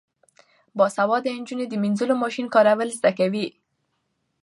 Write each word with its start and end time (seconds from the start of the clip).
باسواده 0.77 1.29
نجونې 1.41 1.65
د 1.69 1.73
مینځلو 1.83 2.15
ماشین 2.23 2.47
کارول 2.55 2.89
زده 2.97 3.11
کوي. 3.19 3.47